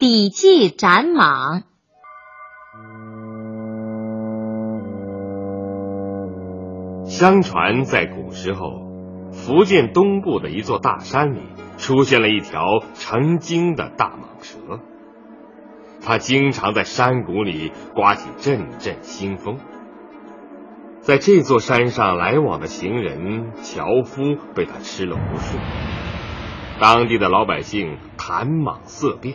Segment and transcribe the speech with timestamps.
[0.00, 1.64] 笔记斩蟒。
[7.04, 8.80] 相传，在古时候，
[9.30, 11.42] 福建东部的一座大山里
[11.76, 12.62] 出现了一条
[12.94, 14.80] 成精的大蟒蛇。
[16.00, 19.58] 它经常在山谷里刮起阵阵腥风。
[21.00, 24.22] 在这座山上来往的行人、樵夫
[24.54, 25.58] 被它吃了无数，
[26.80, 29.34] 当地的老百姓谈蟒色变，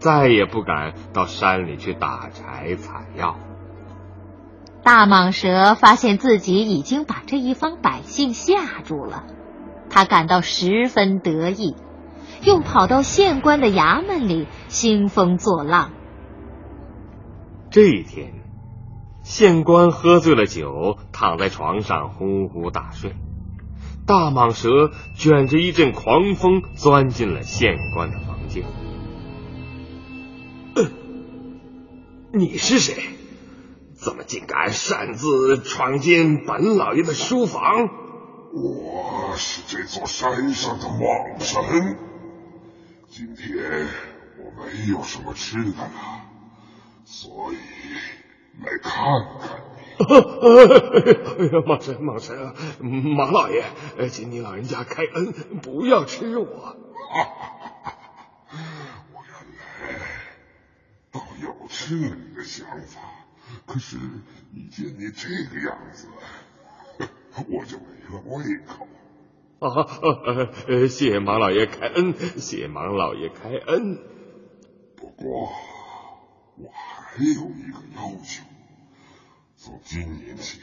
[0.00, 3.36] 再也不敢到山里去打柴采药。
[4.82, 9.24] 大蟒蛇发现自己已经把这一方百姓吓住了，
[9.90, 11.76] 他感到十分得意，
[12.42, 15.90] 又跑到县官的衙门里兴风作浪。
[17.70, 18.32] 这一天，
[19.22, 23.14] 县官喝醉了酒，躺在床上呼呼大睡，
[24.06, 28.64] 大蟒蛇卷着一阵狂风钻进了县官的房间。
[32.32, 32.94] 你是谁？
[33.94, 37.88] 怎么竟敢擅自闯进本老爷的书房？
[38.52, 41.98] 我是这座山上的蟒神。
[43.08, 43.88] 今天
[44.38, 45.90] 我没有什么吃的了，
[47.04, 47.56] 所以
[48.62, 48.92] 来看
[49.40, 49.80] 看你。
[50.00, 53.64] 哎呀，蟒神，蟒神啊，马老爷，
[54.08, 56.46] 请你老人家开恩，不要吃我。
[56.46, 56.76] 我
[61.96, 63.00] 有吃你的想法。
[63.66, 63.96] 可是，
[64.54, 66.06] 一见你这个样子，
[67.48, 68.86] 我就没了胃口。
[69.58, 69.68] 啊，
[70.66, 73.98] 谢谢马老爷开恩，谢马老爷开恩。
[74.96, 75.52] 不过，
[76.56, 78.44] 我还有一个要求：
[79.56, 80.60] 从今年起，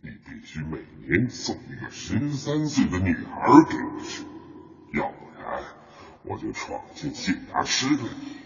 [0.00, 4.24] 你必须每年送一个十三岁的女孩给我吃，
[4.94, 5.62] 要不然
[6.22, 8.45] 我就闯进县衙吃了你。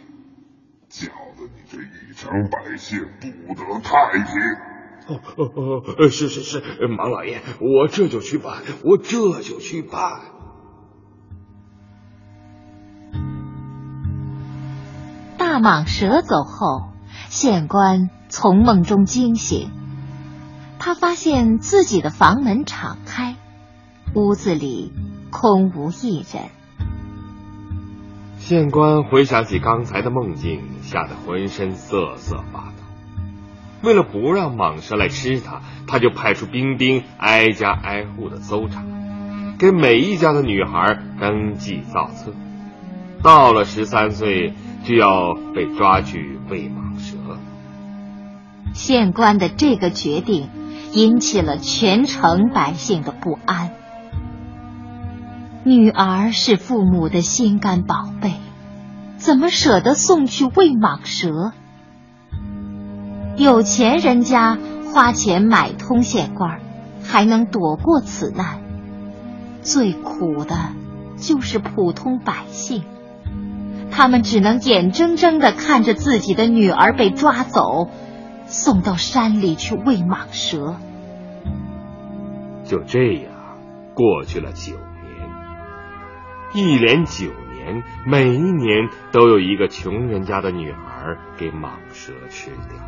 [0.91, 1.07] 搅
[1.39, 3.07] 得你这一城百姓
[3.47, 4.27] 不得太平。
[5.07, 10.21] 哦哦哦，是是是，马老爷，我这就去办，我这就去办。
[15.39, 16.91] 大蟒蛇走后，
[17.29, 19.71] 县官从梦中惊醒，
[20.81, 23.37] 他发现自己的房门敞开，
[24.15, 24.93] 屋子里
[25.31, 26.51] 空无一人。
[28.39, 32.83] 县官回想起刚才的梦境，吓得浑身瑟瑟发抖。
[33.81, 38.83] 为了不让蟒蛇来吃他，他就派出兵丁挨家挨户的搜查，
[39.57, 42.33] 给每一家的女孩登记造册。
[43.23, 44.53] 到了十三岁，
[44.83, 47.17] 就要被抓去喂蟒蛇。
[48.75, 50.49] 县官的这个决定
[50.93, 53.71] 引起了全城百姓的不安。
[55.65, 58.33] 女儿是父母的心肝宝贝，
[59.21, 61.53] 怎么舍得送去喂蟒蛇？
[63.37, 64.57] 有钱人家
[64.95, 66.61] 花钱买通县官，
[67.05, 68.61] 还能躲过此难。
[69.61, 70.57] 最苦的
[71.19, 72.83] 就是普通百姓，
[73.91, 77.91] 他们只能眼睁睁的看着自己的女儿被抓走，
[78.47, 80.77] 送到山里去喂蟒蛇。
[82.65, 83.33] 就这样
[83.93, 84.87] 过去了九年。
[86.55, 87.27] 一连九
[87.73, 92.79] 年，每一年都有一个穷人家的女孩给蟒蛇吃掉。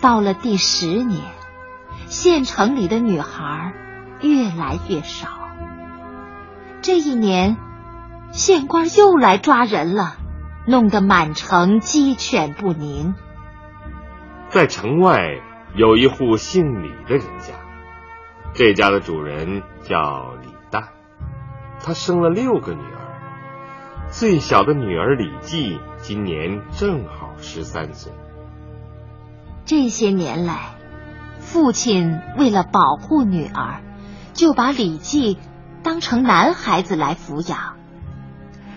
[0.00, 1.22] 到了第十年，
[2.06, 3.72] 县城里的女孩
[4.20, 5.28] 越来越少。
[6.82, 7.56] 这一年，
[8.30, 10.16] 县官又来抓人了，
[10.66, 13.14] 弄得满城鸡犬不宁。
[14.48, 15.40] 在城外
[15.74, 17.54] 有一户姓李的人家。
[18.54, 20.84] 这家的主人叫李旦，
[21.80, 28.12] 他生了六个女儿，最小的女儿李季今年正好十三岁。
[29.64, 30.74] 这些年来，
[31.38, 33.82] 父亲为了保护女儿，
[34.32, 35.38] 就把李季
[35.82, 37.76] 当成男孩子来抚养。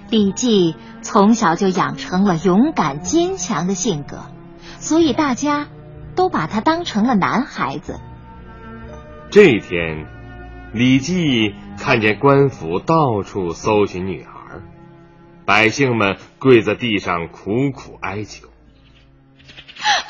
[0.10, 4.24] 李季从小就养成了勇敢坚强的性格，
[4.80, 5.68] 所以大家
[6.16, 8.00] 都把他当成了男孩子。
[9.30, 10.08] 这一天，
[10.74, 14.62] 李记看见官府到处搜寻女孩，
[15.46, 18.48] 百姓们跪在地上苦苦哀求。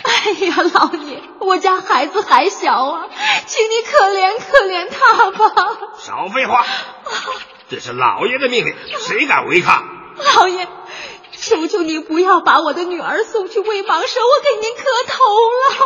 [0.04, 3.07] 哎呀，老爷，我家孩子还小啊，
[3.45, 5.77] 请你可怜可怜他吧。
[6.00, 6.66] 少废话，
[7.69, 9.88] 这是老爷的命令，谁敢违抗？
[10.18, 10.68] 老爷，
[11.31, 15.13] 求求你不要把我的女儿送去喂蟒蛇，我给您磕头
[15.54, 15.86] 了。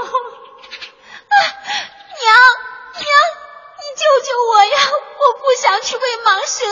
[1.27, 1.36] 啊
[2.24, 2.33] 娘。
[2.94, 4.77] 娘，你救救我呀！
[5.63, 6.65] 想去喂蟒蛇。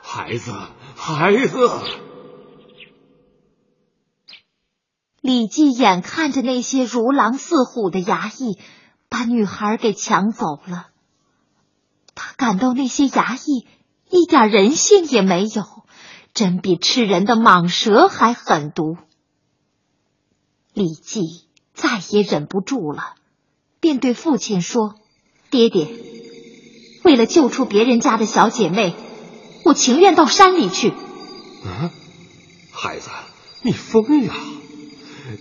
[0.00, 0.52] 孩子，
[0.94, 1.58] 孩子。
[5.20, 8.60] 李记眼看着那些如狼似虎的衙役
[9.08, 10.90] 把女孩给抢走了，
[12.14, 13.66] 他感到那些衙役
[14.08, 15.64] 一点人性也没有，
[16.32, 18.98] 真比吃人的蟒蛇还狠毒。
[20.74, 23.14] 李记再也忍不住了，
[23.80, 24.94] 便对父亲说
[25.50, 25.86] ：“爹爹，
[27.02, 28.94] 为了救出别人家的小姐妹，
[29.64, 30.90] 我情愿到山里去。”
[31.64, 31.90] 啊，
[32.72, 33.10] 孩子，
[33.62, 34.34] 你疯了！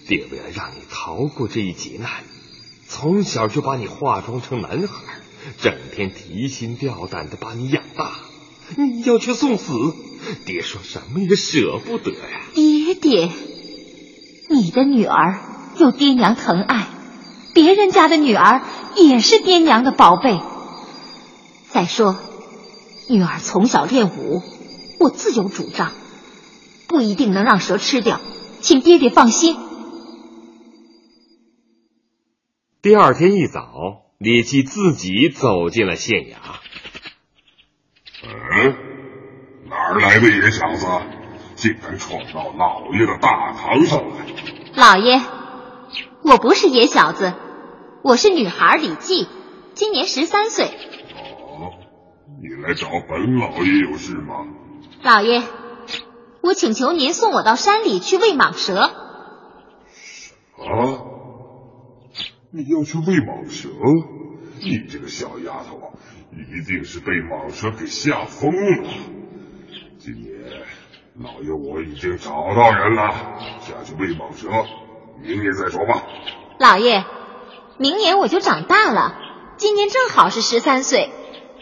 [0.07, 2.09] 爹为了让你逃过这一劫难，
[2.87, 5.21] 从小就把你化妆成男孩，
[5.59, 8.11] 整天提心吊胆的把你养大。
[8.77, 9.73] 你要去送死，
[10.45, 12.43] 爹说什么也舍不得呀。
[12.53, 13.31] 爹爹，
[14.49, 15.41] 你的女儿
[15.77, 16.87] 有爹娘疼爱，
[17.53, 18.61] 别人家的女儿
[18.95, 20.39] 也是爹娘的宝贝。
[21.73, 22.17] 再说，
[23.09, 24.41] 女儿从小练武，
[24.99, 25.93] 我自有主张，
[26.89, 28.19] 不一定能让蛇吃掉，
[28.59, 29.55] 请爹爹放心。
[32.81, 36.35] 第二天一早，李记自己走进了县衙。
[38.23, 38.75] 嗯，
[39.69, 40.85] 哪儿来的野小子，
[41.55, 44.25] 竟敢闯到老爷的大堂上来？
[44.75, 45.21] 老爷，
[46.21, 47.33] 我不是野小子，
[48.03, 49.29] 我是女孩李记，
[49.73, 50.69] 今年十三岁。
[52.31, 54.45] 哦，你来找本老爷有事吗？
[55.03, 55.43] 老爷，
[56.41, 58.77] 我请求您送我到山里去喂蟒蛇。
[58.77, 58.91] 啊？
[62.51, 63.69] 你要去喂蟒蛇？
[64.59, 65.89] 你这个小丫头啊，
[66.31, 68.89] 一定是被蟒蛇给吓疯了。
[69.97, 70.33] 今年
[71.15, 73.11] 老爷我已经找到人了，
[73.59, 74.49] 下去喂蟒蛇，
[75.21, 76.03] 明年再说吧。
[76.59, 77.05] 老爷，
[77.77, 79.15] 明年我就长大了，
[79.57, 81.09] 今年正好是十三岁，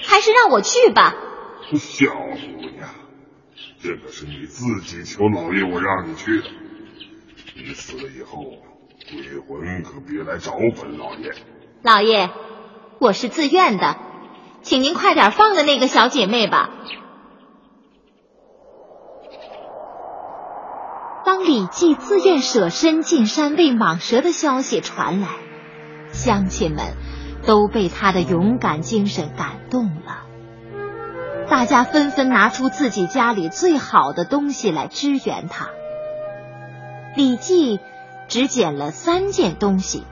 [0.02, 1.16] 还是让我去吧。
[1.74, 2.90] 小姑娘，
[3.82, 6.50] 这可是你自己求老爷我让你去的，
[7.56, 8.44] 你死了以后。
[9.12, 11.32] 鬼魂可别来找本老爷。
[11.82, 12.30] 老爷，
[13.00, 13.98] 我是自愿的，
[14.62, 16.70] 请您快点放了那个小姐妹吧。
[21.26, 25.30] 当李记自愿舍身进山喂蟒蛇的消息传来，
[26.12, 26.96] 乡亲们
[27.46, 30.26] 都被他的勇敢精神感动了，
[31.50, 35.70] 大家纷纷拿出自己家里最好的东西来支援他。
[37.16, 37.80] 李记。
[38.30, 40.06] 只捡了三件东西：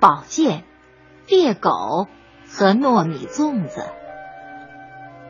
[0.00, 0.64] 宝剑、
[1.28, 2.08] 猎狗
[2.48, 3.84] 和糯米粽子。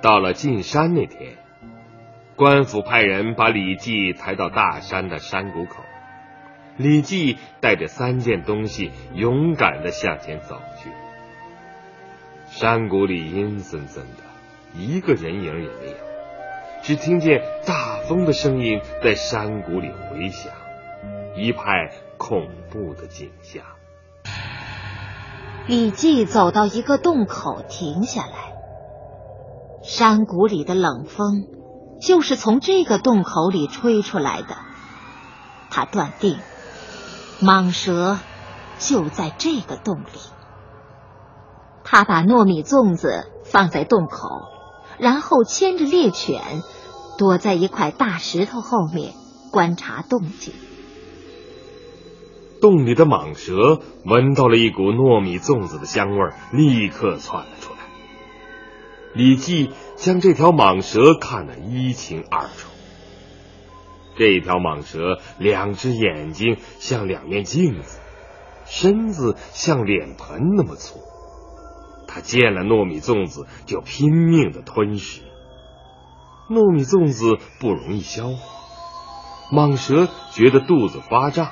[0.00, 1.37] 到了进山那天，
[2.37, 5.82] 官府派人把李记抬到大山的山谷口。
[6.76, 10.91] 李记带着三件东西，勇敢的向前走去。
[12.47, 14.23] 山谷里阴森森的，
[14.75, 15.97] 一个人影也没有，
[16.82, 20.53] 只听见大风的声音在山谷里回响。
[21.37, 23.65] 一派恐怖的景象。
[25.67, 28.53] 李记走到一个洞口，停下来。
[29.82, 31.47] 山谷里的冷风
[32.00, 34.56] 就是从这个洞口里吹出来的。
[35.71, 36.38] 他断定，
[37.40, 38.19] 蟒蛇
[38.78, 40.19] 就在这个洞里。
[41.82, 44.28] 他把糯米粽子放在洞口，
[44.98, 46.40] 然后牵着猎犬，
[47.19, 49.12] 躲在一块大石头后面
[49.52, 50.54] 观察动静。
[52.61, 57.80] 洞里的蟒蛇闻到了一股糯米粽子的香味，立刻窜了出来。
[59.12, 62.70] 李记将这条蟒蛇看得一清二楚。
[64.16, 68.00] 这条蟒蛇两只眼睛像两面镜子，
[68.64, 71.00] 身子像脸盆那么粗。
[72.06, 75.23] 它见了糯米粽子就拼命的吞食。
[76.49, 78.37] 糯米粽子不容易消化，
[79.52, 81.50] 蟒蛇觉得肚子发胀。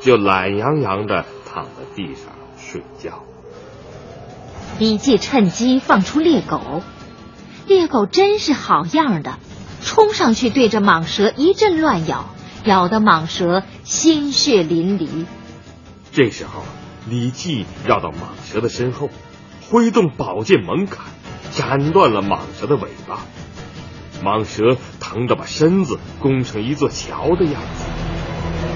[0.00, 3.22] 就懒洋洋的躺在地上睡觉。
[4.78, 6.82] 李记趁机放出猎狗，
[7.66, 9.38] 猎狗真是好样的，
[9.84, 12.30] 冲上去对着蟒蛇一阵乱咬，
[12.64, 15.26] 咬得蟒蛇鲜血淋漓。
[16.10, 16.62] 这时候，
[17.08, 18.14] 李记绕到蟒
[18.44, 19.10] 蛇的身后，
[19.70, 21.06] 挥动宝剑猛砍，
[21.50, 23.20] 斩断了蟒蛇的尾巴。
[24.22, 27.84] 蟒蛇疼得把身子弓成一座桥的样子。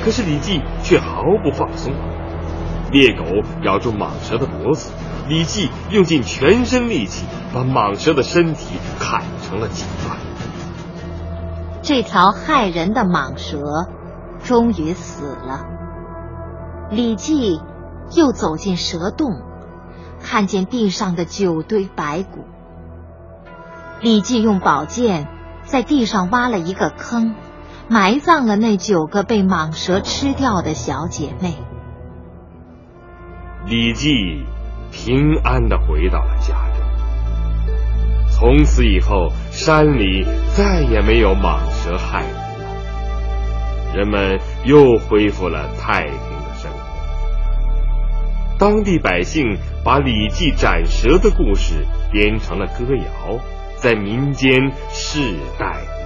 [0.04, 1.94] 可是李记却毫不放松，
[2.92, 3.24] 猎狗
[3.64, 4.90] 咬住蟒蛇的脖子，
[5.26, 7.24] 李记用尽全身力气
[7.54, 10.27] 把蟒蛇的身体砍成了几段。
[11.88, 13.88] 这条害人的蟒蛇
[14.44, 15.64] 终于死了。
[16.90, 17.62] 李记
[18.14, 19.40] 又走进蛇洞，
[20.22, 22.44] 看见地上的九堆白骨。
[24.02, 25.28] 李记用宝剑
[25.64, 27.34] 在地上挖了一个坑，
[27.88, 31.54] 埋葬了那九个被蟒蛇吃掉的小姐妹。
[33.64, 34.10] 李记
[34.92, 36.86] 平安的回到了家中。
[38.30, 40.24] 从此以后，山里
[40.56, 46.78] 再也没有蟒蛇害人了，人们又恢复了太平的生活。
[48.56, 53.40] 当地百姓把李记斩蛇的故事编成了歌谣，
[53.76, 55.97] 在民间世代。